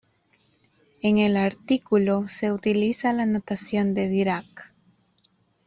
[1.03, 4.73] En el artículo se utiliza la notación de Dirac.